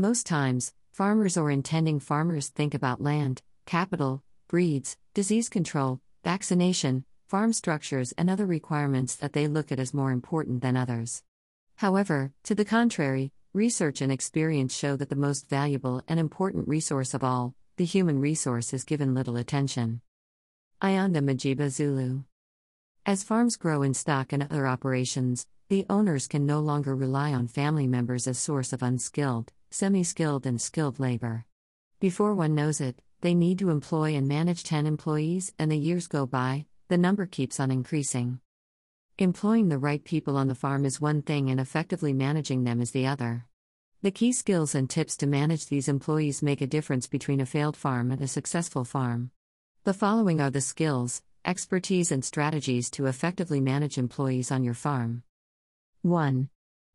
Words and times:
Most 0.00 0.26
times, 0.26 0.72
farmers 0.92 1.36
or 1.36 1.50
intending 1.50 1.98
farmers 1.98 2.50
think 2.50 2.72
about 2.72 3.02
land, 3.02 3.42
capital, 3.66 4.22
breeds, 4.46 4.96
disease 5.12 5.48
control, 5.48 5.98
vaccination, 6.22 7.04
farm 7.26 7.52
structures, 7.52 8.12
and 8.12 8.30
other 8.30 8.46
requirements 8.46 9.16
that 9.16 9.32
they 9.32 9.48
look 9.48 9.72
at 9.72 9.80
as 9.80 9.92
more 9.92 10.12
important 10.12 10.62
than 10.62 10.76
others. 10.76 11.24
However, 11.78 12.30
to 12.44 12.54
the 12.54 12.64
contrary, 12.64 13.32
research 13.52 14.00
and 14.00 14.12
experience 14.12 14.72
show 14.72 14.94
that 14.94 15.08
the 15.08 15.16
most 15.16 15.48
valuable 15.48 16.00
and 16.06 16.20
important 16.20 16.68
resource 16.68 17.12
of 17.12 17.24
all, 17.24 17.56
the 17.76 17.84
human 17.84 18.20
resource, 18.20 18.72
is 18.72 18.84
given 18.84 19.14
little 19.14 19.36
attention. 19.36 20.00
Ayanda 20.80 21.18
Majiba 21.18 21.70
Zulu. 21.70 22.22
As 23.04 23.24
farms 23.24 23.56
grow 23.56 23.82
in 23.82 23.94
stock 23.94 24.32
and 24.32 24.44
other 24.44 24.64
operations, 24.64 25.48
the 25.68 25.86
owners 25.90 26.28
can 26.28 26.46
no 26.46 26.60
longer 26.60 26.94
rely 26.94 27.34
on 27.34 27.48
family 27.48 27.88
members 27.88 28.28
as 28.28 28.38
source 28.38 28.72
of 28.72 28.80
unskilled, 28.80 29.52
semi-skilled 29.70 30.46
and 30.46 30.60
skilled 30.60 30.98
labor. 30.98 31.44
Before 32.00 32.34
one 32.34 32.54
knows 32.54 32.80
it, 32.80 33.02
they 33.20 33.34
need 33.34 33.58
to 33.58 33.70
employ 33.70 34.14
and 34.14 34.28
manage 34.28 34.64
10 34.64 34.86
employees 34.86 35.52
and 35.58 35.70
the 35.70 35.76
years 35.76 36.06
go 36.06 36.26
by, 36.26 36.66
the 36.88 36.96
number 36.96 37.26
keeps 37.26 37.58
on 37.60 37.70
increasing. 37.70 38.40
Employing 39.18 39.68
the 39.68 39.78
right 39.78 40.04
people 40.04 40.36
on 40.36 40.46
the 40.46 40.54
farm 40.54 40.84
is 40.84 41.00
one 41.00 41.22
thing 41.22 41.50
and 41.50 41.58
effectively 41.58 42.12
managing 42.12 42.64
them 42.64 42.80
is 42.80 42.92
the 42.92 43.06
other. 43.06 43.46
The 44.00 44.12
key 44.12 44.32
skills 44.32 44.76
and 44.76 44.88
tips 44.88 45.16
to 45.16 45.26
manage 45.26 45.66
these 45.66 45.88
employees 45.88 46.40
make 46.40 46.60
a 46.60 46.68
difference 46.68 47.08
between 47.08 47.40
a 47.40 47.46
failed 47.46 47.76
farm 47.76 48.12
and 48.12 48.22
a 48.22 48.28
successful 48.28 48.84
farm. 48.84 49.32
The 49.82 49.92
following 49.92 50.40
are 50.40 50.50
the 50.50 50.60
skills, 50.60 51.22
expertise, 51.44 52.12
and 52.12 52.24
strategies 52.24 52.90
to 52.90 53.06
effectively 53.06 53.60
manage 53.60 53.98
employees 53.98 54.52
on 54.52 54.62
your 54.62 54.74
farm. 54.74 55.24
1. 56.02 56.48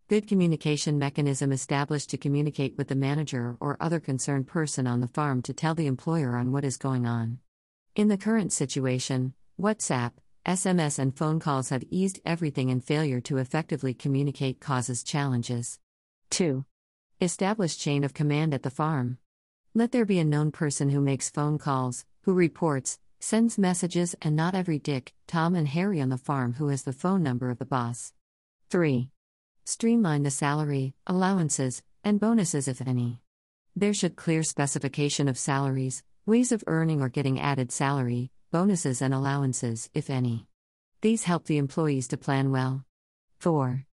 Good 0.09 0.27
communication 0.27 0.99
mechanism 0.99 1.53
established 1.53 2.09
to 2.09 2.17
communicate 2.17 2.77
with 2.77 2.89
the 2.89 2.95
manager 2.95 3.55
or 3.61 3.77
other 3.79 4.01
concerned 4.01 4.47
person 4.47 4.85
on 4.85 4.99
the 4.99 5.07
farm 5.07 5.41
to 5.43 5.53
tell 5.53 5.75
the 5.75 5.87
employer 5.87 6.35
on 6.35 6.51
what 6.51 6.65
is 6.65 6.75
going 6.75 7.05
on. 7.05 7.39
In 7.95 8.09
the 8.09 8.17
current 8.17 8.51
situation, 8.51 9.33
WhatsApp, 9.57 10.11
SMS 10.45 10.99
and 10.99 11.15
phone 11.15 11.39
calls 11.39 11.69
have 11.69 11.85
eased 11.89 12.19
everything, 12.25 12.69
and 12.69 12.83
failure 12.83 13.21
to 13.21 13.37
effectively 13.37 13.93
communicate 13.93 14.59
causes 14.59 15.03
challenges. 15.03 15.79
2. 16.31 16.65
Establish 17.21 17.77
chain 17.77 18.03
of 18.03 18.13
command 18.13 18.53
at 18.53 18.63
the 18.63 18.69
farm. 18.69 19.19
Let 19.73 19.93
there 19.93 20.05
be 20.05 20.19
a 20.19 20.25
known 20.25 20.51
person 20.51 20.89
who 20.89 20.99
makes 20.99 21.29
phone 21.29 21.57
calls, 21.57 22.03
who 22.23 22.33
reports, 22.33 22.99
sends 23.21 23.57
messages, 23.57 24.17
and 24.21 24.35
not 24.35 24.53
every 24.53 24.79
Dick, 24.79 25.13
Tom, 25.27 25.55
and 25.55 25.69
Harry 25.69 26.01
on 26.01 26.09
the 26.09 26.17
farm 26.17 26.55
who 26.55 26.67
has 26.67 26.83
the 26.83 26.91
phone 26.91 27.23
number 27.23 27.49
of 27.49 27.57
the 27.57 27.65
boss. 27.65 28.11
3. 28.69 29.12
Streamline 29.65 30.23
the 30.23 30.29
salary, 30.29 30.93
allowances, 31.07 31.81
and 32.03 32.19
bonuses 32.19 32.67
if 32.67 32.81
any. 32.81 33.21
There 33.77 33.93
should 33.93 34.17
clear 34.17 34.43
specification 34.43 35.29
of 35.29 35.37
salaries, 35.37 36.03
ways 36.25 36.51
of 36.51 36.65
earning 36.67 37.01
or 37.01 37.07
getting 37.07 37.39
added 37.39 37.71
salary, 37.71 38.29
bonuses 38.51 39.01
and 39.01 39.13
allowances, 39.13 39.89
if 39.93 40.09
any. 40.09 40.47
These 40.99 41.23
help 41.23 41.45
the 41.45 41.57
employees 41.57 42.09
to 42.09 42.17
plan 42.17 42.51
well. 42.51 42.83
4. 43.39 43.85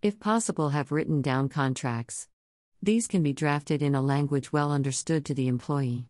If 0.00 0.20
possible, 0.20 0.68
have 0.68 0.92
written 0.92 1.22
down 1.22 1.48
contracts. 1.48 2.28
These 2.80 3.08
can 3.08 3.24
be 3.24 3.32
drafted 3.32 3.82
in 3.82 3.96
a 3.96 4.02
language 4.02 4.52
well 4.52 4.70
understood 4.70 5.24
to 5.24 5.34
the 5.34 5.48
employee. 5.48 6.06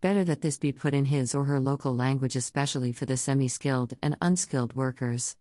Better 0.00 0.24
that 0.24 0.40
this 0.40 0.58
be 0.58 0.72
put 0.72 0.92
in 0.92 1.04
his 1.04 1.36
or 1.36 1.44
her 1.44 1.60
local 1.60 1.94
language, 1.94 2.34
especially 2.34 2.90
for 2.90 3.06
the 3.06 3.16
semi 3.16 3.46
skilled 3.46 3.94
and 4.02 4.16
unskilled 4.20 4.74
workers. 4.74 5.36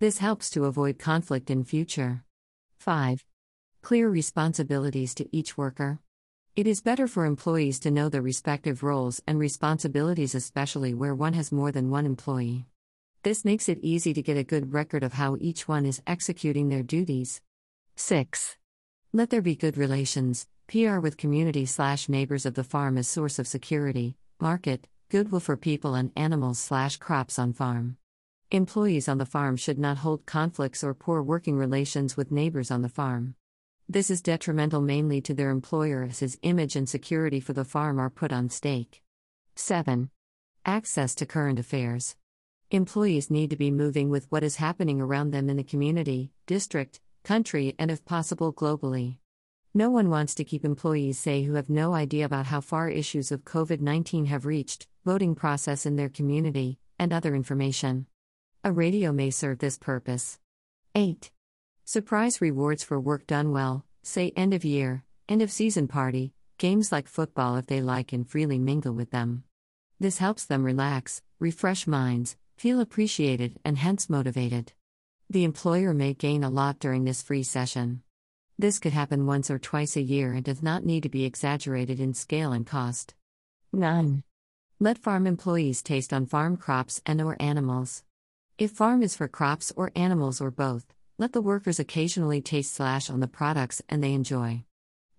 This 0.00 0.18
helps 0.18 0.50
to 0.50 0.64
avoid 0.64 0.98
conflict 0.98 1.50
in 1.50 1.62
future. 1.62 2.23
5. 2.84 3.24
Clear 3.80 4.10
responsibilities 4.10 5.14
to 5.14 5.26
each 5.34 5.56
worker. 5.56 6.00
It 6.54 6.66
is 6.66 6.82
better 6.82 7.06
for 7.06 7.24
employees 7.24 7.80
to 7.80 7.90
know 7.90 8.10
their 8.10 8.20
respective 8.20 8.82
roles 8.82 9.22
and 9.26 9.38
responsibilities, 9.38 10.34
especially 10.34 10.92
where 10.92 11.14
one 11.14 11.32
has 11.32 11.50
more 11.50 11.72
than 11.72 11.88
one 11.88 12.04
employee. 12.04 12.66
This 13.22 13.42
makes 13.42 13.70
it 13.70 13.78
easy 13.80 14.12
to 14.12 14.20
get 14.20 14.36
a 14.36 14.44
good 14.44 14.74
record 14.74 15.02
of 15.02 15.14
how 15.14 15.38
each 15.40 15.66
one 15.66 15.86
is 15.86 16.02
executing 16.06 16.68
their 16.68 16.82
duties. 16.82 17.40
6. 17.96 18.58
Let 19.14 19.30
there 19.30 19.40
be 19.40 19.56
good 19.56 19.78
relations, 19.78 20.46
PR 20.66 20.98
with 20.98 21.16
community 21.16 21.64
slash 21.64 22.10
neighbors 22.10 22.44
of 22.44 22.52
the 22.52 22.64
farm 22.64 22.98
as 22.98 23.08
source 23.08 23.38
of 23.38 23.46
security, 23.46 24.14
market, 24.38 24.86
goodwill 25.08 25.40
for 25.40 25.56
people 25.56 25.94
and 25.94 26.12
animals 26.16 26.58
slash 26.58 26.98
crops 26.98 27.38
on 27.38 27.54
farm. 27.54 27.96
Employees 28.54 29.08
on 29.08 29.18
the 29.18 29.26
farm 29.26 29.56
should 29.56 29.80
not 29.80 29.96
hold 29.96 30.26
conflicts 30.26 30.84
or 30.84 30.94
poor 30.94 31.20
working 31.20 31.56
relations 31.56 32.16
with 32.16 32.30
neighbors 32.30 32.70
on 32.70 32.82
the 32.82 32.88
farm. 32.88 33.34
This 33.88 34.10
is 34.10 34.22
detrimental 34.22 34.80
mainly 34.80 35.20
to 35.22 35.34
their 35.34 35.50
employer 35.50 36.04
as 36.04 36.20
his 36.20 36.38
image 36.42 36.76
and 36.76 36.88
security 36.88 37.40
for 37.40 37.52
the 37.52 37.64
farm 37.64 37.98
are 37.98 38.08
put 38.08 38.32
on 38.32 38.48
stake. 38.48 39.02
7. 39.56 40.08
Access 40.64 41.16
to 41.16 41.26
current 41.26 41.58
affairs. 41.58 42.14
Employees 42.70 43.28
need 43.28 43.50
to 43.50 43.56
be 43.56 43.72
moving 43.72 44.08
with 44.08 44.30
what 44.30 44.44
is 44.44 44.54
happening 44.54 45.00
around 45.00 45.32
them 45.32 45.50
in 45.50 45.56
the 45.56 45.64
community, 45.64 46.30
district, 46.46 47.00
country, 47.24 47.74
and 47.76 47.90
if 47.90 48.04
possible, 48.04 48.52
globally. 48.52 49.16
No 49.74 49.90
one 49.90 50.10
wants 50.10 50.32
to 50.36 50.44
keep 50.44 50.64
employees 50.64 51.18
say 51.18 51.42
who 51.42 51.54
have 51.54 51.68
no 51.68 51.92
idea 51.92 52.24
about 52.24 52.46
how 52.46 52.60
far 52.60 52.88
issues 52.88 53.32
of 53.32 53.44
COVID 53.44 53.80
19 53.80 54.26
have 54.26 54.46
reached, 54.46 54.86
voting 55.04 55.34
process 55.34 55.84
in 55.84 55.96
their 55.96 56.08
community, 56.08 56.78
and 57.00 57.12
other 57.12 57.34
information. 57.34 58.06
A 58.66 58.72
radio 58.72 59.12
may 59.12 59.30
serve 59.30 59.58
this 59.58 59.76
purpose. 59.76 60.38
8. 60.94 61.30
Surprise 61.84 62.40
rewards 62.40 62.82
for 62.82 62.98
work 62.98 63.26
done 63.26 63.52
well, 63.52 63.84
say 64.02 64.32
end 64.38 64.54
of 64.54 64.64
year, 64.64 65.04
end 65.28 65.42
of 65.42 65.52
season 65.52 65.86
party, 65.86 66.32
games 66.56 66.90
like 66.90 67.06
football 67.06 67.58
if 67.58 67.66
they 67.66 67.82
like 67.82 68.14
and 68.14 68.26
freely 68.26 68.58
mingle 68.58 68.94
with 68.94 69.10
them. 69.10 69.44
This 70.00 70.16
helps 70.16 70.46
them 70.46 70.64
relax, 70.64 71.20
refresh 71.38 71.86
minds, 71.86 72.38
feel 72.56 72.80
appreciated, 72.80 73.60
and 73.66 73.76
hence 73.76 74.08
motivated. 74.08 74.72
The 75.28 75.44
employer 75.44 75.92
may 75.92 76.14
gain 76.14 76.42
a 76.42 76.48
lot 76.48 76.78
during 76.78 77.04
this 77.04 77.20
free 77.20 77.42
session. 77.42 78.02
This 78.58 78.78
could 78.78 78.94
happen 78.94 79.26
once 79.26 79.50
or 79.50 79.58
twice 79.58 79.94
a 79.94 80.00
year 80.00 80.32
and 80.32 80.42
does 80.42 80.62
not 80.62 80.86
need 80.86 81.02
to 81.02 81.10
be 81.10 81.26
exaggerated 81.26 82.00
in 82.00 82.14
scale 82.14 82.52
and 82.52 82.66
cost. 82.66 83.14
9. 83.74 84.22
Let 84.80 84.96
farm 84.96 85.26
employees 85.26 85.82
taste 85.82 86.14
on 86.14 86.24
farm 86.24 86.56
crops 86.56 87.02
and 87.04 87.20
or 87.20 87.36
animals. 87.38 88.04
If 88.56 88.70
farm 88.70 89.02
is 89.02 89.16
for 89.16 89.26
crops 89.26 89.72
or 89.74 89.90
animals 89.96 90.40
or 90.40 90.52
both, 90.52 90.94
let 91.18 91.32
the 91.32 91.42
workers 91.42 91.80
occasionally 91.80 92.40
taste 92.40 92.72
slash 92.72 93.10
on 93.10 93.18
the 93.18 93.26
products 93.26 93.82
and 93.88 94.00
they 94.00 94.12
enjoy. 94.12 94.62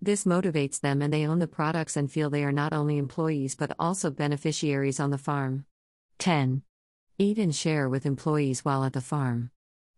This 0.00 0.24
motivates 0.24 0.80
them 0.80 1.02
and 1.02 1.12
they 1.12 1.26
own 1.26 1.38
the 1.38 1.46
products 1.46 1.98
and 1.98 2.10
feel 2.10 2.30
they 2.30 2.44
are 2.44 2.52
not 2.52 2.72
only 2.72 2.96
employees 2.96 3.54
but 3.54 3.76
also 3.78 4.10
beneficiaries 4.10 4.98
on 4.98 5.10
the 5.10 5.18
farm. 5.18 5.66
10. 6.18 6.62
Eat 7.18 7.36
and 7.36 7.54
share 7.54 7.90
with 7.90 8.06
employees 8.06 8.64
while 8.64 8.84
at 8.84 8.94
the 8.94 9.02
farm. 9.02 9.50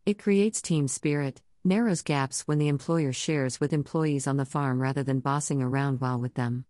It 0.05 0.19
creates 0.19 0.61
team 0.61 0.89
spirit, 0.89 1.41
narrows 1.63 2.03
gaps 2.03 2.43
when 2.49 2.59
the 2.59 2.67
employer 2.67 3.13
shares 3.13 3.61
with 3.61 3.73
employees 3.73 4.27
on 4.27 4.37
the 4.37 4.45
farm 4.45 4.83
rather 4.83 5.05
than 5.05 5.21
bossing 5.21 5.63
around 5.63 6.01
while 6.01 6.19
with 6.19 6.35
them. 6.35 6.65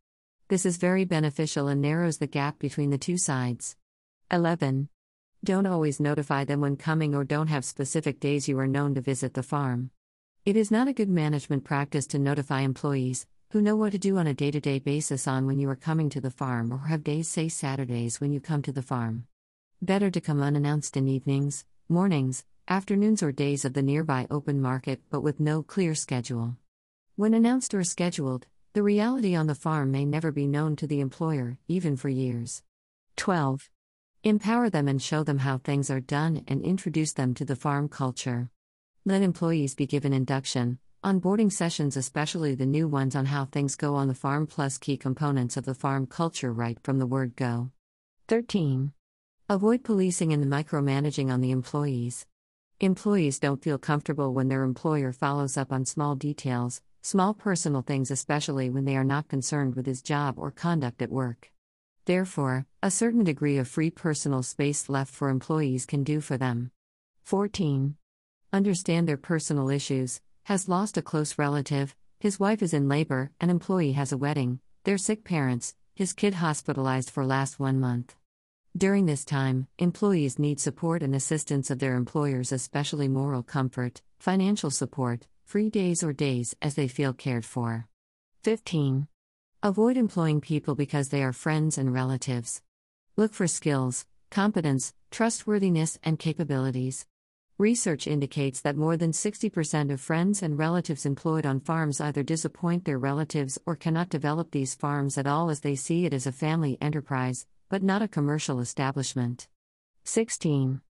This 0.48 0.66
is 0.66 0.76
very 0.76 1.06
beneficial 1.06 1.66
and 1.66 1.80
narrows 1.80 2.18
the 2.18 2.26
gap 2.26 2.58
between 2.58 2.90
the 2.90 2.98
two 2.98 3.16
sides. 3.16 3.74
11. 4.30 4.90
Don't 5.44 5.66
always 5.66 6.00
notify 6.00 6.44
them 6.44 6.60
when 6.60 6.76
coming 6.76 7.14
or 7.14 7.22
don't 7.22 7.46
have 7.46 7.64
specific 7.64 8.18
days 8.18 8.48
you 8.48 8.58
are 8.58 8.66
known 8.66 8.96
to 8.96 9.00
visit 9.00 9.34
the 9.34 9.42
farm. 9.44 9.90
It 10.44 10.56
is 10.56 10.72
not 10.72 10.88
a 10.88 10.92
good 10.92 11.08
management 11.08 11.62
practice 11.62 12.08
to 12.08 12.18
notify 12.18 12.62
employees, 12.62 13.24
who 13.50 13.62
know 13.62 13.76
what 13.76 13.92
to 13.92 13.98
do 13.98 14.18
on 14.18 14.26
a 14.26 14.34
day 14.34 14.50
to 14.50 14.60
day 14.60 14.80
basis 14.80 15.28
on 15.28 15.46
when 15.46 15.60
you 15.60 15.70
are 15.70 15.76
coming 15.76 16.10
to 16.10 16.20
the 16.20 16.32
farm 16.32 16.72
or 16.72 16.88
have 16.88 17.04
days, 17.04 17.28
say 17.28 17.48
Saturdays, 17.48 18.20
when 18.20 18.32
you 18.32 18.40
come 18.40 18.62
to 18.62 18.72
the 18.72 18.82
farm. 18.82 19.26
Better 19.80 20.10
to 20.10 20.20
come 20.20 20.42
unannounced 20.42 20.96
in 20.96 21.06
evenings, 21.06 21.64
mornings, 21.88 22.44
afternoons, 22.66 23.22
or 23.22 23.30
days 23.30 23.64
of 23.64 23.74
the 23.74 23.82
nearby 23.82 24.26
open 24.32 24.60
market 24.60 25.00
but 25.08 25.20
with 25.20 25.38
no 25.38 25.62
clear 25.62 25.94
schedule. 25.94 26.56
When 27.14 27.32
announced 27.32 27.74
or 27.74 27.84
scheduled, 27.84 28.46
the 28.72 28.82
reality 28.82 29.36
on 29.36 29.46
the 29.46 29.54
farm 29.54 29.92
may 29.92 30.04
never 30.04 30.32
be 30.32 30.48
known 30.48 30.74
to 30.76 30.88
the 30.88 31.00
employer, 31.00 31.58
even 31.68 31.96
for 31.96 32.08
years. 32.08 32.64
12. 33.16 33.70
Empower 34.24 34.68
them 34.68 34.88
and 34.88 35.00
show 35.00 35.22
them 35.22 35.38
how 35.38 35.58
things 35.58 35.90
are 35.90 36.00
done 36.00 36.42
and 36.48 36.60
introduce 36.62 37.12
them 37.12 37.34
to 37.34 37.44
the 37.44 37.54
farm 37.54 37.88
culture. 37.88 38.50
Let 39.04 39.22
employees 39.22 39.76
be 39.76 39.86
given 39.86 40.12
induction, 40.12 40.80
onboarding 41.04 41.52
sessions, 41.52 41.96
especially 41.96 42.56
the 42.56 42.66
new 42.66 42.88
ones 42.88 43.14
on 43.14 43.26
how 43.26 43.44
things 43.44 43.76
go 43.76 43.94
on 43.94 44.08
the 44.08 44.14
farm, 44.14 44.48
plus 44.48 44.76
key 44.76 44.96
components 44.96 45.56
of 45.56 45.66
the 45.66 45.74
farm 45.74 46.06
culture 46.06 46.52
right 46.52 46.76
from 46.82 46.98
the 46.98 47.06
word 47.06 47.36
go. 47.36 47.70
13. 48.26 48.92
Avoid 49.48 49.84
policing 49.84 50.32
and 50.32 50.42
the 50.42 50.48
micromanaging 50.48 51.30
on 51.30 51.40
the 51.40 51.52
employees. 51.52 52.26
Employees 52.80 53.38
don't 53.38 53.62
feel 53.62 53.78
comfortable 53.78 54.34
when 54.34 54.48
their 54.48 54.64
employer 54.64 55.12
follows 55.12 55.56
up 55.56 55.72
on 55.72 55.84
small 55.84 56.16
details, 56.16 56.82
small 57.02 57.34
personal 57.34 57.82
things, 57.82 58.10
especially 58.10 58.68
when 58.68 58.84
they 58.84 58.96
are 58.96 59.04
not 59.04 59.28
concerned 59.28 59.76
with 59.76 59.86
his 59.86 60.02
job 60.02 60.40
or 60.40 60.50
conduct 60.50 61.02
at 61.02 61.10
work. 61.10 61.52
Therefore, 62.08 62.64
a 62.82 62.90
certain 62.90 63.22
degree 63.22 63.58
of 63.58 63.68
free 63.68 63.90
personal 63.90 64.42
space 64.42 64.88
left 64.88 65.12
for 65.12 65.28
employees 65.28 65.84
can 65.84 66.04
do 66.04 66.22
for 66.22 66.38
them. 66.38 66.70
14. 67.24 67.96
Understand 68.50 69.06
their 69.06 69.18
personal 69.18 69.68
issues, 69.68 70.22
has 70.44 70.70
lost 70.70 70.96
a 70.96 71.02
close 71.02 71.36
relative, 71.36 71.94
his 72.18 72.40
wife 72.40 72.62
is 72.62 72.72
in 72.72 72.88
labor, 72.88 73.30
an 73.42 73.50
employee 73.50 73.92
has 73.92 74.10
a 74.10 74.16
wedding, 74.16 74.58
their 74.84 74.96
sick 74.96 75.22
parents, 75.22 75.74
his 75.94 76.14
kid 76.14 76.32
hospitalized 76.32 77.10
for 77.10 77.26
last 77.26 77.60
one 77.60 77.78
month. 77.78 78.16
During 78.74 79.04
this 79.04 79.26
time, 79.26 79.68
employees 79.78 80.38
need 80.38 80.60
support 80.60 81.02
and 81.02 81.14
assistance 81.14 81.70
of 81.70 81.78
their 81.78 81.94
employers, 81.94 82.52
especially 82.52 83.08
moral 83.08 83.42
comfort, 83.42 84.00
financial 84.18 84.70
support, 84.70 85.26
free 85.44 85.68
days 85.68 86.02
or 86.02 86.14
days 86.14 86.56
as 86.62 86.74
they 86.74 86.88
feel 86.88 87.12
cared 87.12 87.44
for. 87.44 87.86
15. 88.44 89.08
Avoid 89.60 89.96
employing 89.96 90.40
people 90.40 90.76
because 90.76 91.08
they 91.08 91.20
are 91.20 91.32
friends 91.32 91.78
and 91.78 91.92
relatives. 91.92 92.62
Look 93.16 93.34
for 93.34 93.48
skills, 93.48 94.06
competence, 94.30 94.94
trustworthiness, 95.10 95.98
and 96.04 96.16
capabilities. 96.16 97.06
Research 97.58 98.06
indicates 98.06 98.60
that 98.60 98.76
more 98.76 98.96
than 98.96 99.10
60% 99.10 99.92
of 99.92 100.00
friends 100.00 100.44
and 100.44 100.56
relatives 100.56 101.04
employed 101.04 101.44
on 101.44 101.58
farms 101.58 102.00
either 102.00 102.22
disappoint 102.22 102.84
their 102.84 103.00
relatives 103.00 103.58
or 103.66 103.74
cannot 103.74 104.10
develop 104.10 104.52
these 104.52 104.76
farms 104.76 105.18
at 105.18 105.26
all 105.26 105.50
as 105.50 105.58
they 105.58 105.74
see 105.74 106.06
it 106.06 106.14
as 106.14 106.28
a 106.28 106.30
family 106.30 106.78
enterprise, 106.80 107.44
but 107.68 107.82
not 107.82 108.00
a 108.00 108.06
commercial 108.06 108.60
establishment. 108.60 109.48
16. 110.04 110.80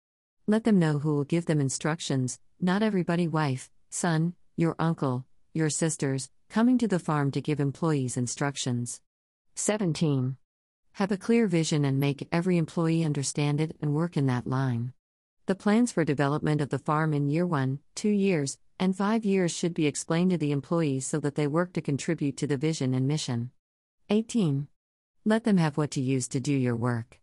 Let 0.47 0.65
them 0.65 0.79
know 0.79 0.99
who 0.99 1.15
will 1.15 1.25
give 1.25 1.47
them 1.47 1.63
instructions, 1.63 2.39
not 2.61 2.83
everybody, 2.83 3.29
wife, 3.29 3.71
son, 3.89 4.35
your 4.59 4.77
uncle, 4.79 5.25
your 5.53 5.71
sisters, 5.71 6.31
coming 6.51 6.79
to 6.79 6.89
the 6.89 6.99
farm 6.99 7.31
to 7.33 7.41
give 7.41 7.61
employees 7.61 8.17
instructions. 8.17 9.01
17. 9.55 10.37
Have 10.93 11.13
a 11.13 11.17
clear 11.17 11.47
vision 11.47 11.85
and 11.85 11.99
make 11.99 12.29
every 12.31 12.59
employee 12.59 13.05
understand 13.05 13.61
it 13.61 13.77
and 13.81 13.95
work 13.95 14.17
in 14.17 14.27
that 14.27 14.47
line. 14.47 14.93
The 15.47 15.55
plans 15.55 15.93
for 15.93 16.05
development 16.05 16.61
of 16.61 16.69
the 16.69 16.79
farm 16.79 17.15
in 17.15 17.29
year 17.29 17.47
one, 17.47 17.79
two 17.95 18.11
years, 18.11 18.59
and 18.79 18.97
five 18.97 19.25
years 19.25 19.51
should 19.51 19.75
be 19.75 19.87
explained 19.87 20.31
to 20.33 20.39
the 20.39 20.53
employees 20.53 21.07
so 21.07 21.19
that 21.21 21.35
they 21.35 21.47
work 21.47 21.73
to 21.73 21.81
contribute 21.81 22.37
to 22.37 22.47
the 22.47 22.57
vision 22.57 22.95
and 22.95 23.09
mission. 23.09 23.51
18. 24.11 24.69
Let 25.25 25.45
them 25.45 25.57
have 25.57 25.77
what 25.77 25.91
to 25.93 26.01
use 26.01 26.29
to 26.29 26.41
do 26.41 26.53
your 26.53 26.77
work. 26.77 27.21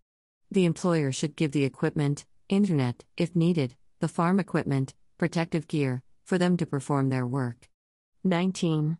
The 0.52 0.66
employer 0.66 1.12
should 1.12 1.36
give 1.36 1.52
the 1.52 1.64
equipment, 1.64 2.26
internet, 2.50 3.04
if 3.18 3.36
needed, 3.36 3.76
the 4.00 4.08
farm 4.08 4.40
equipment, 4.40 4.94
protective 5.18 5.68
gear, 5.68 6.04
for 6.24 6.38
them 6.38 6.58
to 6.58 6.66
perform 6.66 7.10
their 7.10 7.26
work. 7.26 7.70
19. 8.28 8.98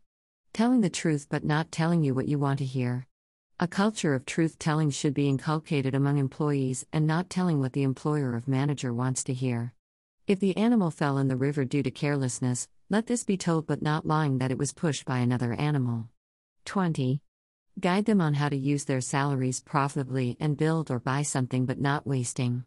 Telling 0.54 0.82
the 0.82 0.90
truth 0.92 1.26
but 1.32 1.44
not 1.44 1.72
telling 1.72 2.04
you 2.04 2.14
what 2.14 2.28
you 2.28 2.38
want 2.38 2.60
to 2.60 2.66
hear. 2.66 3.08
A 3.60 3.68
culture 3.68 4.14
of 4.14 4.24
truth 4.24 4.60
telling 4.60 4.92
should 4.92 5.16
be 5.16 5.28
inculcated 5.28 5.96
among 5.96 6.20
employees 6.20 6.86
and 6.94 7.08
not 7.08 7.28
telling 7.28 7.60
what 7.60 7.74
the 7.74 7.82
employer 7.82 8.36
of 8.36 8.48
manager 8.48 8.94
wants 8.94 9.24
to 9.24 9.34
hear. 9.34 9.74
If 10.28 10.40
the 10.40 10.56
animal 10.56 10.92
fell 10.92 11.18
in 11.18 11.28
the 11.28 11.36
river 11.36 11.66
due 11.66 11.82
to 11.82 11.90
carelessness, 11.90 12.68
let 12.92 13.08
this 13.08 13.24
be 13.24 13.36
told 13.36 13.66
but 13.66 13.82
not 13.82 14.06
lying 14.06 14.38
that 14.38 14.52
it 14.52 14.60
was 14.60 14.74
pushed 14.74 15.06
by 15.06 15.18
another 15.18 15.54
animal. 15.54 16.08
20. 16.66 17.20
Guide 17.80 18.06
them 18.06 18.22
on 18.22 18.36
how 18.36 18.50
to 18.50 18.56
use 18.56 18.86
their 18.86 19.02
salaries 19.02 19.60
profitably 19.60 20.38
and 20.40 20.56
build 20.56 20.92
or 20.92 21.00
buy 21.00 21.24
something 21.24 21.66
but 21.66 21.82
not 21.82 22.06
wasting. 22.06 22.64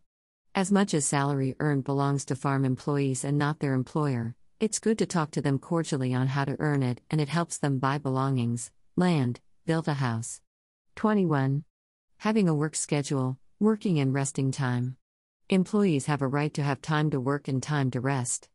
As 0.57 0.73
much 0.73 0.93
as 0.93 1.07
salary 1.07 1.55
earned 1.61 1.85
belongs 1.85 2.25
to 2.25 2.35
farm 2.35 2.65
employees 2.65 3.23
and 3.23 3.39
not 3.39 3.61
their 3.61 3.75
employer, 3.75 4.35
it's 4.61 4.81
good 4.81 4.99
to 4.99 5.07
talk 5.07 5.31
to 5.31 5.41
them 5.41 5.57
cordially 5.57 6.13
on 6.13 6.27
how 6.27 6.45
to 6.45 6.57
earn 6.59 6.83
it 6.83 7.01
and 7.11 7.21
it 7.21 7.29
helps 7.29 7.59
them 7.59 7.79
buy 7.79 7.97
belongings, 7.97 8.73
land, 8.97 9.39
build 9.67 9.87
a 9.87 9.95
house. 9.95 10.41
21. 10.97 11.63
Having 12.19 12.49
a 12.49 12.55
work 12.55 12.75
schedule, 12.75 13.39
working 13.61 14.01
and 14.01 14.13
resting 14.13 14.51
time. 14.51 14.97
Employees 15.49 16.07
have 16.07 16.23
a 16.23 16.27
right 16.27 16.53
to 16.55 16.63
have 16.63 16.83
time 16.83 17.09
to 17.11 17.21
work 17.21 17.47
and 17.47 17.63
time 17.63 17.89
to 17.93 18.01
rest. 18.01 18.49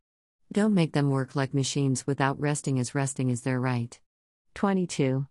Don't 0.52 0.74
make 0.74 0.92
them 0.92 1.10
work 1.10 1.38
like 1.38 1.54
machines 1.54 2.06
without 2.06 2.38
resting, 2.38 2.80
as 2.80 2.94
resting 2.94 3.30
is 3.30 3.42
their 3.42 3.62
right. 3.62 3.98
22. 4.56 5.26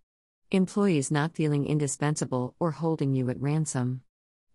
Employees 0.52 1.10
not 1.10 1.34
feeling 1.34 1.66
indispensable 1.66 2.54
or 2.58 2.70
holding 2.70 3.12
you 3.14 3.28
at 3.28 3.40
ransom. 3.40 4.00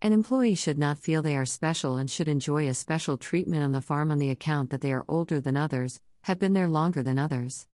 An 0.02 0.14
employee 0.14 0.56
should 0.56 0.80
not 0.80 0.98
feel 0.98 1.22
they 1.22 1.38
are 1.38 1.46
special 1.46 1.98
and 1.98 2.10
should 2.10 2.28
enjoy 2.28 2.68
a 2.68 2.74
special 2.74 3.18
treatment 3.18 3.64
on 3.64 3.72
the 3.72 3.82
farm 3.82 4.12
on 4.12 4.18
the 4.18 4.32
account 4.32 4.72
that 4.72 4.82
they 4.82 4.92
are 4.92 5.06
older 5.08 5.40
than 5.40 5.58
others, 5.58 6.02
have 6.28 6.38
been 6.38 6.52
there 6.52 6.68
longer 6.68 7.02
than 7.02 7.18
others. 7.18 7.68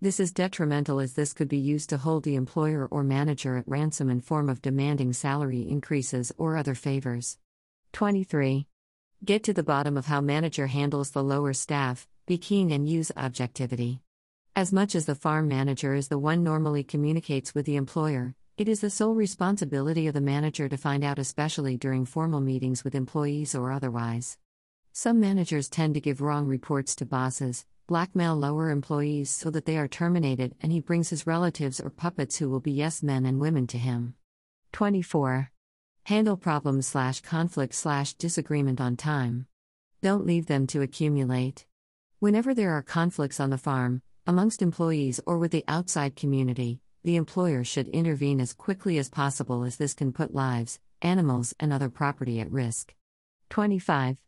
This 0.00 0.18
is 0.18 0.32
detrimental 0.32 0.98
as 0.98 1.12
this 1.12 1.34
could 1.34 1.46
be 1.46 1.58
used 1.58 1.90
to 1.90 1.98
hold 1.98 2.24
the 2.24 2.36
employer 2.36 2.88
or 2.90 3.04
manager 3.04 3.58
at 3.58 3.68
ransom 3.68 4.08
in 4.08 4.22
form 4.22 4.48
of 4.48 4.62
demanding 4.62 5.12
salary 5.12 5.68
increases 5.68 6.32
or 6.38 6.56
other 6.56 6.74
favors. 6.74 7.36
23. 7.92 8.66
Get 9.22 9.44
to 9.44 9.52
the 9.52 9.62
bottom 9.62 9.98
of 9.98 10.06
how 10.06 10.22
manager 10.22 10.68
handles 10.68 11.10
the 11.10 11.22
lower 11.22 11.52
staff, 11.52 12.08
be 12.26 12.38
keen 12.38 12.70
and 12.70 12.88
use 12.88 13.12
objectivity. 13.14 14.00
As 14.56 14.72
much 14.72 14.94
as 14.94 15.04
the 15.04 15.14
farm 15.14 15.46
manager 15.46 15.92
is 15.92 16.08
the 16.08 16.18
one 16.18 16.42
normally 16.42 16.84
communicates 16.84 17.54
with 17.54 17.66
the 17.66 17.76
employer, 17.76 18.34
it 18.56 18.70
is 18.70 18.80
the 18.80 18.88
sole 18.88 19.14
responsibility 19.14 20.06
of 20.06 20.14
the 20.14 20.22
manager 20.22 20.66
to 20.66 20.78
find 20.78 21.04
out 21.04 21.18
especially 21.18 21.76
during 21.76 22.06
formal 22.06 22.40
meetings 22.40 22.84
with 22.84 22.94
employees 22.94 23.54
or 23.54 23.70
otherwise. 23.70 24.38
Some 24.94 25.20
managers 25.20 25.68
tend 25.68 25.92
to 25.92 26.00
give 26.00 26.22
wrong 26.22 26.46
reports 26.46 26.96
to 26.96 27.04
bosses, 27.04 27.66
blackmail 27.88 28.36
lower 28.36 28.68
employees 28.68 29.30
so 29.30 29.50
that 29.50 29.64
they 29.64 29.78
are 29.78 29.88
terminated, 29.88 30.54
and 30.60 30.70
he 30.70 30.78
brings 30.78 31.08
his 31.08 31.26
relatives 31.26 31.80
or 31.80 31.88
puppets 31.88 32.36
who 32.36 32.50
will 32.50 32.60
be 32.60 32.70
yes 32.70 33.02
men 33.02 33.24
and 33.24 33.40
women 33.40 33.66
to 33.66 33.78
him. 33.78 34.14
24. 34.72 35.50
Handle 36.04 36.36
problems 36.36 36.86
slash 36.86 37.22
conflict 37.22 37.74
slash 37.74 38.12
disagreement 38.12 38.78
on 38.78 38.96
time. 38.96 39.46
Don't 40.02 40.26
leave 40.26 40.46
them 40.46 40.66
to 40.66 40.82
accumulate. 40.82 41.64
Whenever 42.18 42.52
there 42.52 42.72
are 42.72 42.82
conflicts 42.82 43.40
on 43.40 43.48
the 43.48 43.56
farm, 43.56 44.02
amongst 44.26 44.60
employees 44.60 45.18
or 45.26 45.38
with 45.38 45.50
the 45.50 45.64
outside 45.66 46.14
community, 46.14 46.80
the 47.04 47.16
employer 47.16 47.64
should 47.64 47.88
intervene 47.88 48.38
as 48.38 48.52
quickly 48.52 48.98
as 48.98 49.08
possible 49.08 49.64
as 49.64 49.76
this 49.76 49.94
can 49.94 50.12
put 50.12 50.34
lives, 50.34 50.78
animals, 51.00 51.54
and 51.58 51.72
other 51.72 51.88
property 51.88 52.38
at 52.38 52.52
risk. 52.52 52.94
25. 53.48 54.18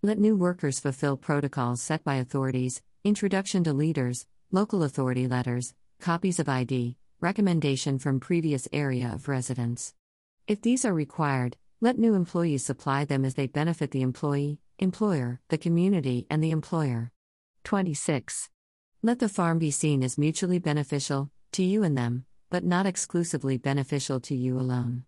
Let 0.00 0.18
new 0.18 0.36
workers 0.36 0.78
fulfill 0.78 1.16
protocols 1.16 1.82
set 1.82 2.04
by 2.04 2.14
authorities, 2.14 2.82
Introduction 3.02 3.64
to 3.64 3.72
Leaders, 3.72 4.26
Local 4.52 4.82
Authority 4.82 5.26
Letters, 5.26 5.72
Copies 6.02 6.38
of 6.38 6.50
ID, 6.50 6.98
Recommendation 7.18 7.98
from 7.98 8.20
Previous 8.20 8.68
Area 8.74 9.10
of 9.14 9.26
Residence. 9.26 9.94
If 10.46 10.60
these 10.60 10.84
are 10.84 10.92
required, 10.92 11.56
let 11.80 11.98
new 11.98 12.12
employees 12.12 12.62
supply 12.62 13.06
them 13.06 13.24
as 13.24 13.36
they 13.36 13.46
benefit 13.46 13.92
the 13.92 14.02
employee, 14.02 14.58
employer, 14.78 15.40
the 15.48 15.56
community, 15.56 16.26
and 16.28 16.44
the 16.44 16.50
employer. 16.50 17.10
26. 17.64 18.50
Let 19.02 19.18
the 19.18 19.30
farm 19.30 19.58
be 19.58 19.70
seen 19.70 20.02
as 20.02 20.18
mutually 20.18 20.58
beneficial, 20.58 21.30
to 21.52 21.62
you 21.62 21.82
and 21.82 21.96
them, 21.96 22.26
but 22.50 22.64
not 22.64 22.84
exclusively 22.84 23.56
beneficial 23.56 24.20
to 24.20 24.34
you 24.34 24.58
alone. 24.58 25.04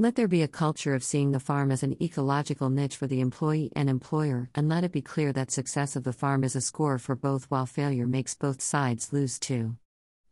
Let 0.00 0.14
there 0.14 0.28
be 0.28 0.42
a 0.42 0.48
culture 0.48 0.94
of 0.94 1.02
seeing 1.02 1.32
the 1.32 1.40
farm 1.40 1.72
as 1.72 1.82
an 1.82 2.00
ecological 2.00 2.70
niche 2.70 2.94
for 2.94 3.08
the 3.08 3.20
employee 3.20 3.72
and 3.74 3.90
employer, 3.90 4.48
and 4.54 4.68
let 4.68 4.84
it 4.84 4.92
be 4.92 5.02
clear 5.02 5.32
that 5.32 5.50
success 5.50 5.96
of 5.96 6.04
the 6.04 6.12
farm 6.12 6.44
is 6.44 6.54
a 6.54 6.60
score 6.60 6.98
for 6.98 7.16
both 7.16 7.46
while 7.46 7.66
failure 7.66 8.06
makes 8.06 8.36
both 8.36 8.62
sides 8.62 9.12
lose 9.12 9.40
too. 9.40 9.76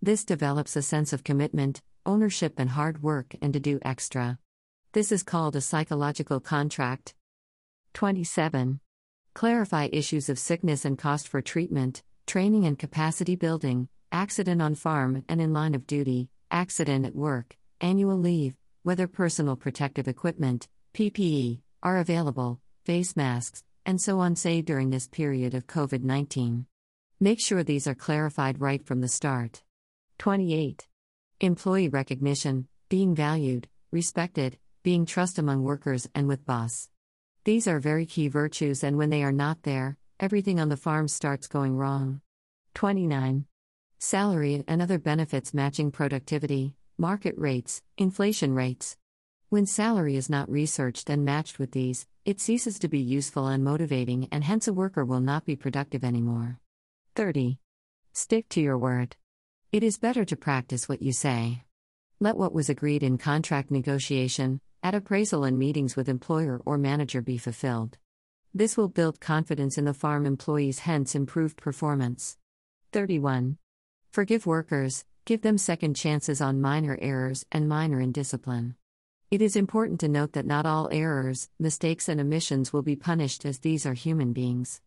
This 0.00 0.24
develops 0.24 0.76
a 0.76 0.82
sense 0.82 1.12
of 1.12 1.24
commitment, 1.24 1.82
ownership, 2.06 2.54
and 2.58 2.70
hard 2.70 3.02
work, 3.02 3.34
and 3.42 3.52
to 3.54 3.58
do 3.58 3.80
extra. 3.82 4.38
This 4.92 5.10
is 5.10 5.24
called 5.24 5.56
a 5.56 5.60
psychological 5.60 6.38
contract. 6.38 7.16
27. 7.94 8.78
Clarify 9.34 9.88
issues 9.90 10.28
of 10.28 10.38
sickness 10.38 10.84
and 10.84 10.96
cost 10.96 11.26
for 11.26 11.42
treatment, 11.42 12.04
training 12.24 12.66
and 12.66 12.78
capacity 12.78 13.34
building, 13.34 13.88
accident 14.12 14.62
on 14.62 14.76
farm 14.76 15.24
and 15.28 15.40
in 15.40 15.52
line 15.52 15.74
of 15.74 15.88
duty, 15.88 16.28
accident 16.52 17.04
at 17.04 17.16
work, 17.16 17.56
annual 17.80 18.16
leave, 18.16 18.54
whether 18.86 19.08
personal 19.08 19.56
protective 19.56 20.06
equipment, 20.06 20.68
PPE, 20.94 21.58
are 21.82 21.96
available, 21.96 22.60
face 22.84 23.16
masks, 23.16 23.64
and 23.84 24.00
so 24.00 24.20
on, 24.20 24.36
say 24.36 24.62
during 24.62 24.90
this 24.90 25.08
period 25.08 25.54
of 25.54 25.66
COVID 25.66 26.04
19. 26.04 26.66
Make 27.18 27.40
sure 27.40 27.64
these 27.64 27.88
are 27.88 27.96
clarified 27.96 28.60
right 28.60 28.86
from 28.86 29.00
the 29.00 29.08
start. 29.08 29.64
28. 30.18 30.86
Employee 31.40 31.88
recognition, 31.88 32.68
being 32.88 33.12
valued, 33.12 33.66
respected, 33.90 34.56
being 34.84 35.04
trust 35.04 35.40
among 35.40 35.64
workers 35.64 36.08
and 36.14 36.28
with 36.28 36.46
boss. 36.46 36.88
These 37.42 37.66
are 37.66 37.80
very 37.80 38.06
key 38.06 38.28
virtues, 38.28 38.84
and 38.84 38.96
when 38.96 39.10
they 39.10 39.24
are 39.24 39.32
not 39.32 39.64
there, 39.64 39.96
everything 40.20 40.60
on 40.60 40.68
the 40.68 40.76
farm 40.76 41.08
starts 41.08 41.48
going 41.48 41.74
wrong. 41.74 42.20
29. 42.74 43.46
Salary 43.98 44.62
and 44.68 44.80
other 44.80 45.00
benefits 45.00 45.52
matching 45.52 45.90
productivity, 45.90 46.76
market 46.98 47.34
rates, 47.36 47.82
inflation 47.98 48.54
rates. 48.54 48.96
When 49.50 49.66
salary 49.66 50.16
is 50.16 50.30
not 50.30 50.50
researched 50.50 51.10
and 51.10 51.24
matched 51.24 51.58
with 51.58 51.72
these, 51.72 52.06
it 52.24 52.40
ceases 52.40 52.78
to 52.78 52.88
be 52.88 52.98
useful 52.98 53.46
and 53.46 53.62
motivating, 53.62 54.28
and 54.32 54.42
hence 54.42 54.66
a 54.66 54.72
worker 54.72 55.04
will 55.04 55.20
not 55.20 55.44
be 55.44 55.56
productive 55.56 56.04
anymore. 56.04 56.58
30. 57.14 57.58
Stick 58.12 58.48
to 58.48 58.60
your 58.60 58.78
word. 58.78 59.16
It 59.72 59.82
is 59.82 59.98
better 59.98 60.24
to 60.24 60.36
practice 60.36 60.88
what 60.88 61.02
you 61.02 61.12
say. 61.12 61.64
Let 62.18 62.36
what 62.36 62.54
was 62.54 62.70
agreed 62.70 63.02
in 63.02 63.18
contract 63.18 63.70
negotiation, 63.70 64.60
at 64.82 64.94
appraisal 64.94 65.44
and 65.44 65.58
meetings 65.58 65.96
with 65.96 66.08
employer 66.08 66.62
or 66.64 66.78
manager 66.78 67.20
be 67.20 67.36
fulfilled. 67.36 67.98
This 68.54 68.76
will 68.76 68.88
build 68.88 69.20
confidence 69.20 69.76
in 69.76 69.84
the 69.84 69.92
farm 69.92 70.24
employees, 70.24 70.78
hence 70.80 71.14
improved 71.14 71.58
performance. 71.58 72.38
31. 72.92 73.58
Forgive 74.12 74.46
workers, 74.46 75.04
give 75.26 75.42
them 75.42 75.58
second 75.58 75.94
chances 75.94 76.40
on 76.40 76.60
minor 76.60 76.96
errors 77.02 77.44
and 77.50 77.68
minor 77.68 78.00
indiscipline. 78.00 78.76
It 79.28 79.42
is 79.42 79.56
important 79.56 79.98
to 80.00 80.08
note 80.08 80.34
that 80.34 80.46
not 80.46 80.66
all 80.66 80.88
errors, 80.92 81.50
mistakes, 81.58 82.08
and 82.08 82.20
omissions 82.20 82.72
will 82.72 82.82
be 82.82 82.94
punished 82.94 83.44
as 83.44 83.58
these 83.58 83.84
are 83.84 83.94
human 83.94 84.32
beings. 84.32 84.80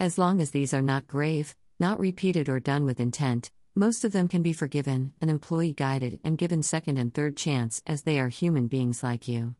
As 0.00 0.18
long 0.18 0.40
as 0.40 0.50
these 0.50 0.74
are 0.74 0.82
not 0.82 1.06
grave, 1.06 1.54
not 1.78 2.00
repeated, 2.00 2.48
or 2.48 2.58
done 2.58 2.84
with 2.84 2.98
intent, 2.98 3.52
most 3.76 4.04
of 4.04 4.10
them 4.10 4.26
can 4.26 4.42
be 4.42 4.52
forgiven, 4.52 5.12
an 5.20 5.28
employee 5.28 5.72
guided, 5.72 6.18
and 6.24 6.36
given 6.36 6.64
second 6.64 6.98
and 6.98 7.14
third 7.14 7.36
chance 7.36 7.80
as 7.86 8.02
they 8.02 8.18
are 8.18 8.28
human 8.28 8.66
beings 8.66 9.04
like 9.04 9.28
you. 9.28 9.54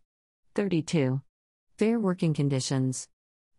32. 0.56 1.21
Fair 1.78 2.00
working 2.00 2.35
conditions. 2.35 3.06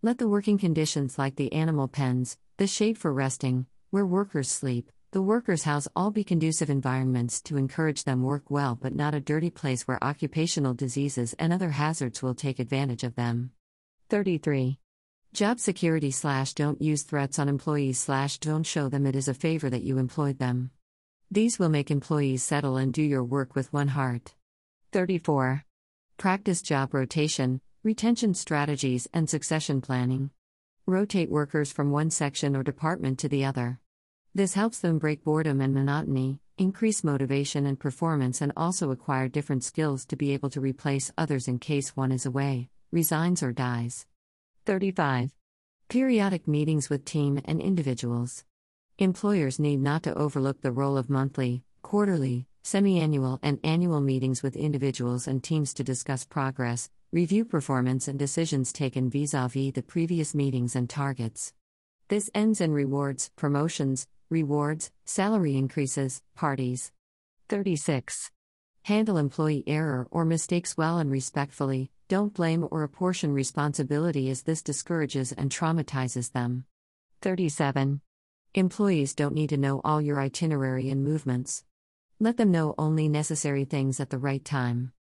Let 0.01 0.17
the 0.17 0.27
working 0.27 0.57
conditions 0.57 1.17
like 1.17 1.37
the 1.37 1.53
animal 1.53 1.87
pens, 1.87 2.37
the 2.57 2.67
shade 2.67 2.97
for 2.97 3.13
resting, 3.13 3.67
where 3.89 4.05
workers 4.05 4.51
sleep, 4.51 4.91
the 5.17 5.23
workers' 5.23 5.63
house 5.63 5.87
all 5.95 6.11
be 6.11 6.23
conducive 6.23 6.69
environments 6.69 7.41
to 7.41 7.57
encourage 7.57 8.03
them 8.03 8.21
work 8.21 8.51
well 8.51 8.77
but 8.79 8.93
not 8.93 9.15
a 9.15 9.19
dirty 9.19 9.49
place 9.49 9.87
where 9.87 10.03
occupational 10.03 10.75
diseases 10.75 11.33
and 11.39 11.51
other 11.51 11.71
hazards 11.71 12.21
will 12.21 12.35
take 12.35 12.59
advantage 12.59 13.03
of 13.03 13.15
them. 13.15 13.49
33. 14.09 14.77
Job 15.33 15.59
security 15.59 16.11
slash 16.11 16.53
don't 16.53 16.79
use 16.79 17.01
threats 17.01 17.39
on 17.39 17.49
employees 17.49 17.97
slash 17.97 18.37
don't 18.37 18.61
show 18.61 18.89
them 18.89 19.07
it 19.07 19.15
is 19.15 19.27
a 19.27 19.33
favor 19.33 19.71
that 19.71 19.81
you 19.81 19.97
employed 19.97 20.37
them. 20.37 20.69
These 21.31 21.57
will 21.57 21.69
make 21.69 21.89
employees 21.89 22.43
settle 22.43 22.77
and 22.77 22.93
do 22.93 23.01
your 23.01 23.23
work 23.23 23.55
with 23.55 23.73
one 23.73 23.87
heart. 23.87 24.35
34. 24.91 25.63
Practice 26.17 26.61
job 26.61 26.93
rotation, 26.93 27.59
retention 27.81 28.35
strategies, 28.35 29.07
and 29.15 29.27
succession 29.27 29.81
planning. 29.81 30.29
Rotate 30.85 31.31
workers 31.31 31.71
from 31.71 31.89
one 31.89 32.11
section 32.11 32.55
or 32.55 32.61
department 32.61 33.17
to 33.17 33.27
the 33.27 33.43
other. 33.43 33.79
This 34.37 34.53
helps 34.53 34.77
them 34.77 34.99
break 34.99 35.23
boredom 35.23 35.61
and 35.61 35.73
monotony, 35.73 36.41
increase 36.59 37.03
motivation 37.03 37.65
and 37.65 37.79
performance, 37.79 38.39
and 38.39 38.53
also 38.55 38.91
acquire 38.91 39.27
different 39.27 39.63
skills 39.63 40.05
to 40.05 40.15
be 40.15 40.31
able 40.31 40.51
to 40.51 40.61
replace 40.61 41.11
others 41.17 41.47
in 41.47 41.57
case 41.57 41.97
one 41.97 42.11
is 42.11 42.23
away, 42.23 42.69
resigns, 42.91 43.41
or 43.41 43.51
dies. 43.51 44.05
35. 44.67 45.31
Periodic 45.89 46.47
meetings 46.47 46.87
with 46.87 47.03
team 47.03 47.41
and 47.45 47.59
individuals. 47.59 48.45
Employers 48.99 49.57
need 49.57 49.79
not 49.79 50.03
to 50.03 50.13
overlook 50.13 50.61
the 50.61 50.71
role 50.71 50.99
of 50.99 51.09
monthly, 51.09 51.63
quarterly, 51.81 52.45
semi 52.61 52.99
annual, 52.99 53.39
and 53.41 53.59
annual 53.63 54.01
meetings 54.01 54.43
with 54.43 54.55
individuals 54.55 55.27
and 55.27 55.43
teams 55.43 55.73
to 55.73 55.83
discuss 55.83 56.25
progress, 56.25 56.91
review 57.11 57.43
performance, 57.43 58.07
and 58.07 58.19
decisions 58.19 58.71
taken 58.71 59.09
vis 59.09 59.33
a 59.33 59.49
vis 59.51 59.73
the 59.73 59.81
previous 59.81 60.35
meetings 60.35 60.75
and 60.75 60.91
targets. 60.91 61.53
This 62.09 62.29
ends 62.35 62.61
in 62.61 62.71
rewards, 62.71 63.31
promotions, 63.35 64.07
rewards, 64.29 64.91
salary 65.05 65.55
increases, 65.55 66.21
parties. 66.35 66.91
36. 67.49 68.31
Handle 68.83 69.17
employee 69.17 69.63
error 69.67 70.07
or 70.11 70.25
mistakes 70.25 70.77
well 70.77 70.97
and 70.97 71.11
respectfully, 71.11 71.91
don't 72.07 72.33
blame 72.33 72.67
or 72.71 72.83
apportion 72.83 73.33
responsibility 73.33 74.29
as 74.29 74.43
this 74.43 74.61
discourages 74.61 75.31
and 75.31 75.51
traumatizes 75.51 76.31
them. 76.31 76.65
37. 77.21 78.01
Employees 78.53 79.13
don't 79.13 79.35
need 79.35 79.49
to 79.49 79.57
know 79.57 79.81
all 79.83 80.01
your 80.01 80.19
itinerary 80.19 80.89
and 80.89 81.03
movements. 81.03 81.63
Let 82.19 82.37
them 82.37 82.51
know 82.51 82.75
only 82.77 83.09
necessary 83.09 83.65
things 83.65 83.99
at 83.99 84.09
the 84.09 84.17
right 84.17 84.43
time. 84.43 84.93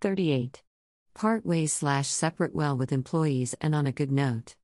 38. 0.00 0.62
Part 1.14 1.44
ways 1.44 1.72
slash 1.72 2.08
separate 2.08 2.54
well 2.54 2.76
with 2.76 2.92
employees 2.92 3.54
and 3.60 3.74
on 3.74 3.86
a 3.86 3.92
good 3.92 4.12
note. 4.12 4.54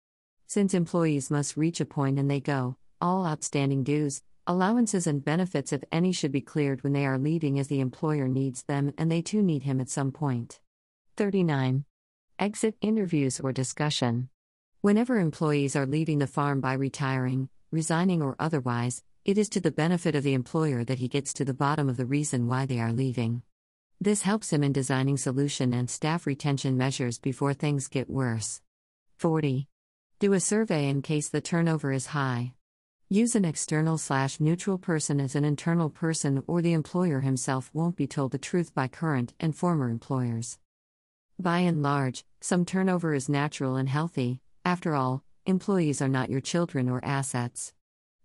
Since 0.46 0.74
employees 0.74 1.30
must 1.30 1.56
reach 1.56 1.80
a 1.80 1.84
point 1.84 2.18
and 2.18 2.30
they 2.30 2.40
go, 2.40 2.76
all 3.00 3.26
outstanding 3.26 3.84
dues, 3.84 4.22
allowances, 4.46 5.06
and 5.06 5.24
benefits, 5.24 5.72
if 5.72 5.82
any, 5.90 6.12
should 6.12 6.32
be 6.32 6.40
cleared 6.40 6.82
when 6.82 6.92
they 6.92 7.06
are 7.06 7.18
leaving 7.18 7.58
as 7.58 7.68
the 7.68 7.80
employer 7.80 8.28
needs 8.28 8.62
them 8.64 8.92
and 8.96 9.10
they 9.10 9.22
too 9.22 9.42
need 9.42 9.64
him 9.64 9.80
at 9.80 9.88
some 9.88 10.12
point. 10.12 10.60
39. 11.16 11.84
Exit 12.38 12.76
interviews 12.80 13.40
or 13.40 13.52
discussion. 13.52 14.28
Whenever 14.80 15.18
employees 15.18 15.74
are 15.74 15.86
leaving 15.86 16.18
the 16.18 16.26
farm 16.26 16.60
by 16.60 16.74
retiring, 16.74 17.48
resigning, 17.70 18.22
or 18.22 18.36
otherwise, 18.38 19.02
it 19.24 19.38
is 19.38 19.48
to 19.48 19.60
the 19.60 19.70
benefit 19.72 20.14
of 20.14 20.22
the 20.22 20.34
employer 20.34 20.84
that 20.84 20.98
he 20.98 21.08
gets 21.08 21.32
to 21.34 21.44
the 21.44 21.54
bottom 21.54 21.88
of 21.88 21.96
the 21.96 22.06
reason 22.06 22.46
why 22.46 22.66
they 22.66 22.78
are 22.78 22.92
leaving. 22.92 23.42
This 24.00 24.22
helps 24.22 24.52
him 24.52 24.62
in 24.62 24.72
designing 24.72 25.16
solution 25.16 25.72
and 25.72 25.88
staff 25.88 26.26
retention 26.26 26.76
measures 26.76 27.18
before 27.18 27.54
things 27.54 27.88
get 27.88 28.10
worse. 28.10 28.60
40. 29.16 29.66
Do 30.18 30.34
a 30.34 30.40
survey 30.40 30.88
in 30.88 31.02
case 31.02 31.30
the 31.30 31.40
turnover 31.40 31.90
is 31.90 32.06
high. 32.06 32.52
Use 33.08 33.36
an 33.36 33.44
external 33.44 33.98
slash 33.98 34.40
neutral 34.40 34.78
person 34.78 35.20
as 35.20 35.36
an 35.36 35.44
internal 35.44 35.88
person, 35.88 36.42
or 36.48 36.60
the 36.60 36.72
employer 36.72 37.20
himself 37.20 37.70
won't 37.72 37.94
be 37.94 38.08
told 38.08 38.32
the 38.32 38.38
truth 38.38 38.74
by 38.74 38.88
current 38.88 39.32
and 39.38 39.54
former 39.54 39.88
employers. 39.88 40.58
By 41.38 41.60
and 41.60 41.84
large, 41.84 42.24
some 42.40 42.64
turnover 42.64 43.14
is 43.14 43.28
natural 43.28 43.76
and 43.76 43.88
healthy. 43.88 44.40
After 44.64 44.96
all, 44.96 45.22
employees 45.44 46.02
are 46.02 46.08
not 46.08 46.30
your 46.30 46.40
children 46.40 46.88
or 46.88 47.04
assets. 47.04 47.72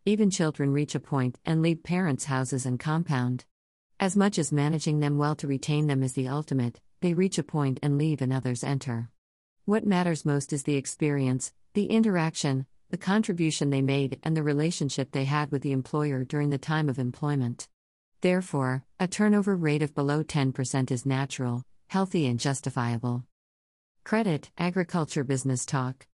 Even 0.03 0.31
children 0.31 0.73
reach 0.73 0.95
a 0.95 0.99
point 0.99 1.37
and 1.45 1.61
leave 1.61 1.83
parents' 1.83 2.25
houses 2.25 2.65
and 2.65 2.79
compound. 2.79 3.45
As 3.99 4.17
much 4.17 4.39
as 4.39 4.51
managing 4.51 4.99
them 4.99 5.19
well 5.19 5.35
to 5.35 5.47
retain 5.47 5.85
them 5.85 6.01
is 6.01 6.13
the 6.13 6.27
ultimate, 6.27 6.81
they 7.01 7.13
reach 7.13 7.37
a 7.37 7.43
point 7.43 7.79
and 7.83 7.99
leave 7.99 8.19
and 8.19 8.33
others 8.33 8.63
enter. 8.63 9.11
What 9.65 9.85
matters 9.85 10.25
most 10.25 10.51
is 10.51 10.63
the 10.63 10.75
experience, 10.75 11.53
the 11.75 11.85
interaction, 11.85 12.65
the 12.91 12.97
contribution 12.97 13.69
they 13.69 13.81
made, 13.81 14.19
and 14.21 14.35
the 14.35 14.43
relationship 14.43 15.11
they 15.11 15.23
had 15.23 15.49
with 15.51 15.61
the 15.61 15.71
employer 15.71 16.23
during 16.23 16.49
the 16.49 16.57
time 16.57 16.89
of 16.89 16.99
employment. 16.99 17.67
Therefore, 18.19 18.83
a 18.99 19.07
turnover 19.07 19.55
rate 19.55 19.81
of 19.81 19.95
below 19.95 20.23
10% 20.23 20.91
is 20.91 21.05
natural, 21.05 21.63
healthy, 21.87 22.27
and 22.27 22.39
justifiable. 22.39 23.23
Credit 24.03 24.51
Agriculture 24.57 25.23
Business 25.23 25.65
Talk 25.65 26.05